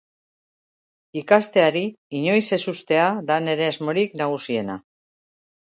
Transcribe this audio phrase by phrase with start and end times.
[1.21, 1.83] Ikasteari
[2.21, 4.81] inoiz ez uztea da nire asmorik nagusiena.